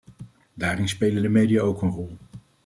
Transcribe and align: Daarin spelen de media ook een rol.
Daarin 0.53 0.89
spelen 0.89 1.21
de 1.21 1.29
media 1.29 1.61
ook 1.61 1.81
een 1.81 1.89
rol. 1.89 2.17